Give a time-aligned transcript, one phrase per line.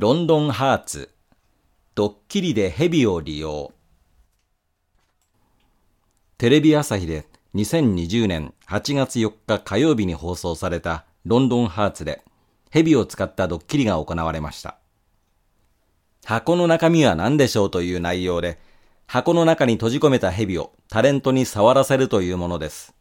[0.00, 1.10] ロンドンハーツ、
[1.94, 3.74] ドッキリで蛇を利用。
[6.38, 12.22] テレビ朝日で2020年8月4日火曜日に放送されたロンドンハーツで
[12.70, 14.78] 蛇を使ったドッキリが行われました。
[16.24, 18.58] 箱の中身は何でしょうという内容で、
[19.06, 22.94] 箱の中に閉じ込めた蛇をタレントに触らせるというものです。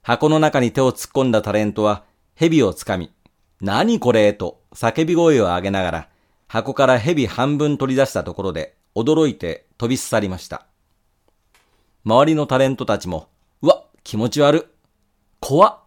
[0.00, 2.04] 箱の中に手を突っ込んだタレントは
[2.36, 3.10] 蛇をつかみ、
[3.60, 6.08] 何これと叫び声を上げながら、
[6.48, 10.66] 箱から蛇半分取り出したところで驚いて飛び去りました。
[12.04, 13.28] 周りのタレントたちも、
[13.62, 14.74] うわ、気持ち悪、
[15.40, 15.78] 怖っ、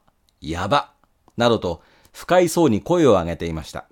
[0.42, 0.94] やば、
[1.38, 1.82] などと
[2.14, 3.86] 不快そうに声を上げていました。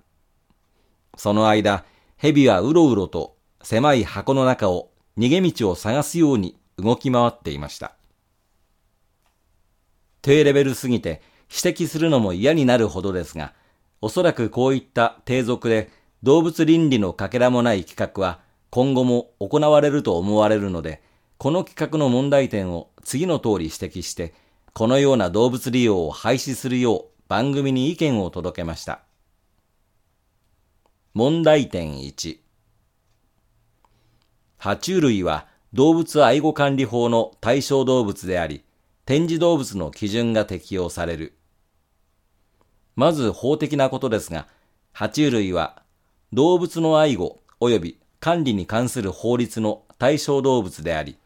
[1.16, 1.84] その間、
[2.16, 7.94] 蛇はうろうろと狭い箱の中を逃げ道を探すように動き回っていました。
[10.22, 13.52] 低レベルすぎて指摘するのも嫌になるほどですが、
[14.04, 15.88] おそらくこういった低俗で
[16.22, 21.00] 動物倫理のかけらもない企画は今後も行われると思われるので、
[21.38, 24.34] この企画の問題点を次の通り指摘して、
[24.74, 29.00] このような動物利用を廃止するよう番組に意見を届けました。
[31.14, 32.40] 問題点1。
[34.60, 38.64] 爬虫類は動物愛護管理法の対象動物であり、
[39.06, 41.38] 展示動物の基準が適用される。
[42.96, 44.46] まず法的なことですが、
[44.94, 45.82] 爬虫類は
[46.32, 51.16] 動物の愛護及び管理に関する法律の対象動物であり、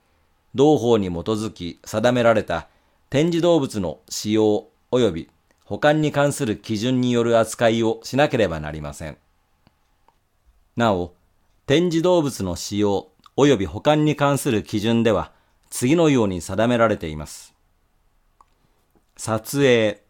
[0.55, 2.69] 同法に基づき定められた
[3.11, 5.31] 展示動物の使用及び
[5.65, 9.19] 保管に関する基準による扱いをしなければなりません。
[10.77, 11.13] なお、
[11.67, 15.33] 展示動物の使用及び保管に関する基準では
[15.71, 17.55] 次のように定められています。
[19.17, 20.01] 撮影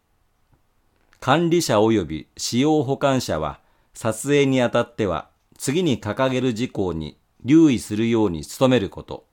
[1.20, 3.60] 管理者及び使用保管者は
[3.92, 9.26] 撮影にあたっては次に掲げる事項に留意するように努めること。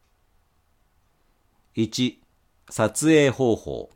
[1.76, 2.16] 1、
[2.70, 3.90] 撮影方法。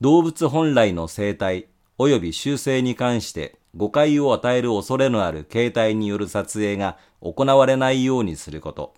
[0.00, 1.66] 動物本来の生態
[1.98, 8.94] 及び習性に関して誤解を与える恐れのある形態による撮影が行われないようにすること。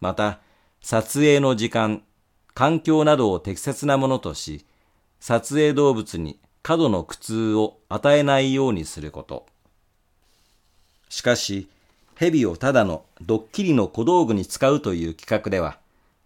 [0.00, 0.40] また、
[0.80, 2.02] 撮影の時間、
[2.54, 4.64] 環境などを適切なものとし、
[5.20, 9.46] 撮影動物に過度の苦痛を与えないようにすること。
[11.08, 11.68] しかし、
[12.16, 15.78] 蛇をただのドッキリの小道具に使うという企画では、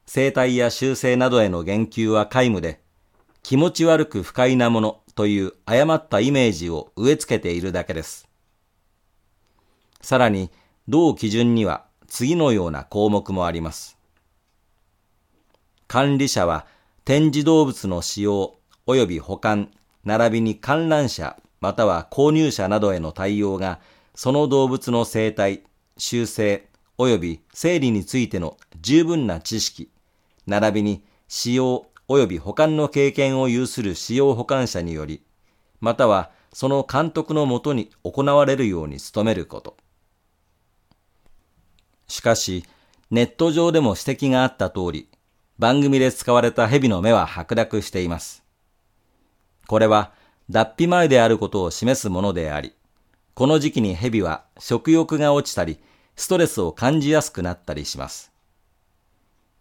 [0.07, 2.81] 生態や習性などへの言及は皆無で、
[3.43, 8.29] 気持ち悪く不快なものという誤ったイメージを植え付けているだけです。
[10.01, 10.51] さらに、
[10.89, 13.97] 同基準には次のような項目もあります。
[15.87, 16.67] 管理者は
[17.05, 18.60] 展示動物の使用
[18.95, 19.71] 及び保管、
[20.05, 23.81] 並びに観覧者または購入者などへの対応が
[24.15, 25.63] その動物の生態、
[25.97, 26.69] 習性
[26.99, 29.91] 及び生理についての十分な知識、
[30.47, 35.23] 並びに使用及び保管の経験を有する使用保管者により、
[35.81, 39.77] またはその監督のもとに行われるように努めること。
[42.09, 42.65] しかし、
[43.11, 45.09] ネット上でも指摘があった通り、
[45.59, 48.43] 番組で使われた蛇の目は白濁しています。
[49.71, 50.11] これは
[50.51, 52.73] 脱皮前であることを示すものであり、
[53.35, 55.79] この時期に蛇は食欲が落ちたり、
[56.17, 58.33] ストレスを感じやすくなったりします。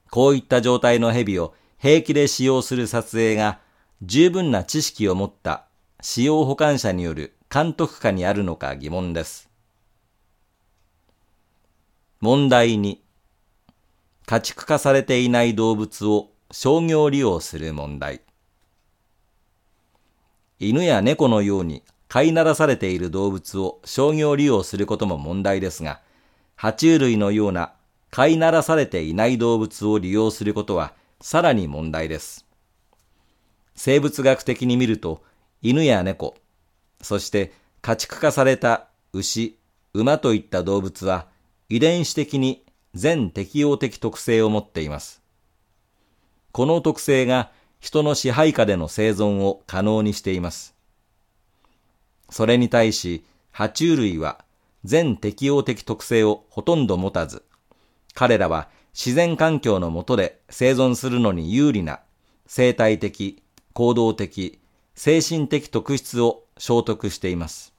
[0.09, 3.59] こういった状態の蛇を平気で使用する撮影が
[4.02, 5.66] 十分な知識を持った
[6.02, 9.47] 使用保管者による監督下にあるのか疑問です。
[12.20, 12.97] 問題2、
[14.26, 18.22] 家畜化されていない動物を商業利用する問題。
[20.59, 26.02] 犬や猫のように飼いならされている動物を商業利用することも問題ですが、
[26.58, 27.74] 爬虫類のような
[28.12, 32.46] 飼いならされていない動物を利用することはさらに問題です。
[33.75, 35.24] 生物学的に見ると、
[35.62, 36.36] 犬や猫、
[37.02, 39.58] そして家畜化された牛、
[39.94, 41.28] 馬といった動物は
[41.70, 45.22] 遺伝子的に全適応的特性を持っています。
[46.52, 50.76] この特性が人の支配下での生存を可能にしています。
[52.29, 54.43] それに対し、爬虫類は
[54.84, 57.43] 全適応的特性をほとんど持たず、
[58.14, 61.99] 彼らは自然環境の下で生存するのに有利な
[62.47, 63.41] 生態的、
[63.73, 64.59] 行動的、
[64.96, 67.73] 精神的特質を習得しています。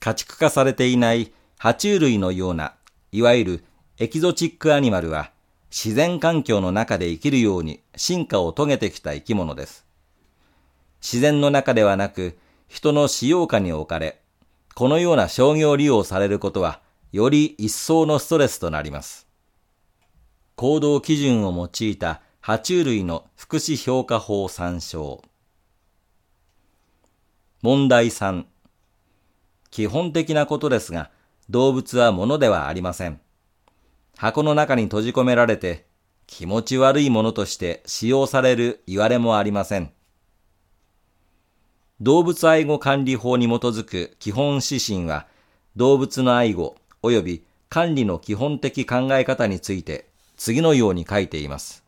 [0.00, 2.74] 家畜化されていない爬虫類のような、
[3.10, 3.64] いわゆる
[3.98, 5.30] エキゾチックアニマルは、
[5.74, 9.84] 自然環境の中で生きるように進化を遂げてきた生き物です。
[11.02, 12.38] 自然の中ではなく、
[12.68, 14.20] 人の使用下に置かれ、
[14.76, 16.80] このような商業利用されることは、
[17.10, 19.26] より一層のストレスとなります。
[20.54, 25.22] 行動基準を用いた爬虫類の福祉評価法参照。
[27.62, 28.44] 問題3。
[29.72, 31.10] 基本的なことですが、
[31.50, 33.23] 動物は物ではありません。
[34.16, 35.86] 箱の中に閉じ込められて、
[36.26, 39.92] 気持ち悪いものとして使用される言われもありません。
[42.00, 45.26] 動物愛護管理法に基づく基本指針は、
[45.76, 51.84] 動物の愛護及び管理の基本的考え方について次のように書いています。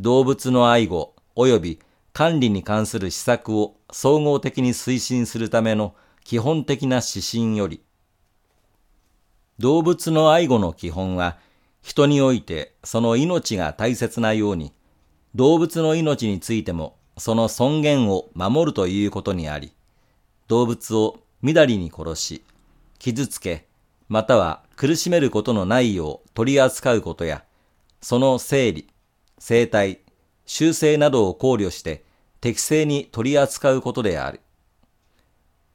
[0.00, 1.80] 動物の愛護及び
[2.12, 5.94] 管理に関する施策を総合的に推進するための
[6.24, 7.80] 基本的な指針より、
[9.58, 11.38] 動物の愛護の基本は、
[11.80, 14.72] 人においてその命が大切なように、
[15.34, 19.72] 動物の命についてもその尊厳を守るということにあり、
[20.48, 22.42] 動物をみだりに殺し、
[22.98, 23.66] 傷つけ、
[24.08, 27.44] または苦しめることのないよう取り扱うことや、
[28.00, 28.88] その生理、
[29.38, 30.00] 生態、
[30.46, 32.04] 習性などを考慮して
[32.40, 34.40] 適正に取り扱うことである。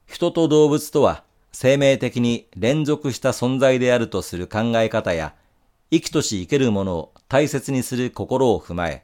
[0.06, 5.34] 人と動物とは生命的に連続した存在であるとする考え方や、
[5.92, 9.04] 生きとし生けるものを大切にする心を踏まえ、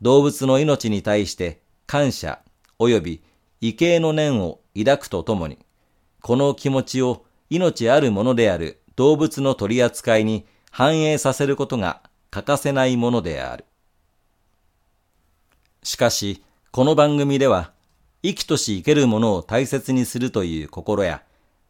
[0.00, 2.40] 動物の命に対して感謝
[2.78, 3.22] 及び
[3.60, 5.58] 畏敬の念を抱くとともに、
[6.20, 13.64] この気持ちを命あるものである動物の取り扱いに反映させることが欠かせないものである。
[15.82, 17.72] しかし、この番組では、
[18.22, 21.22] 生きとし生けるものを大切にするという心や、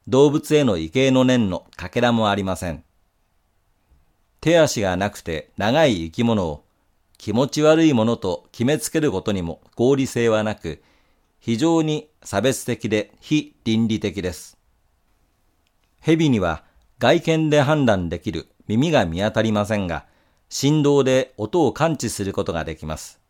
[0.08, 2.84] 動物への畏敬の念のかけらもありません。
[4.40, 6.64] 手足がなくて長い生き物を
[7.18, 10.82] 気持ち悪いものと決めつけることにも合理性はなく、
[11.38, 14.58] 非常に差別的で非倫理的です。
[16.00, 16.64] 蛇には
[16.98, 20.06] 外見で判断できる耳が見当たりませんが、
[20.48, 23.20] 振動で音を感知することができます。